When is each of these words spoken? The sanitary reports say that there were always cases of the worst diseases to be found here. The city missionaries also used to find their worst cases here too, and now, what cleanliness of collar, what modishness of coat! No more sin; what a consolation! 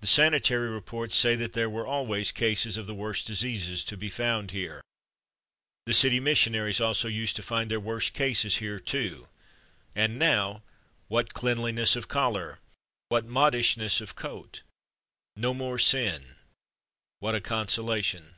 The 0.00 0.06
sanitary 0.06 0.68
reports 0.68 1.16
say 1.16 1.34
that 1.34 1.52
there 1.52 1.68
were 1.68 1.88
always 1.88 2.30
cases 2.30 2.76
of 2.76 2.86
the 2.86 2.94
worst 2.94 3.26
diseases 3.26 3.82
to 3.86 3.96
be 3.96 4.08
found 4.08 4.52
here. 4.52 4.80
The 5.86 5.92
city 5.92 6.20
missionaries 6.20 6.80
also 6.80 7.08
used 7.08 7.34
to 7.34 7.42
find 7.42 7.68
their 7.68 7.80
worst 7.80 8.12
cases 8.12 8.58
here 8.58 8.78
too, 8.78 9.26
and 9.92 10.20
now, 10.20 10.62
what 11.08 11.34
cleanliness 11.34 11.96
of 11.96 12.06
collar, 12.06 12.60
what 13.08 13.26
modishness 13.26 14.00
of 14.00 14.14
coat! 14.14 14.62
No 15.34 15.52
more 15.52 15.80
sin; 15.80 16.36
what 17.18 17.34
a 17.34 17.40
consolation! 17.40 18.36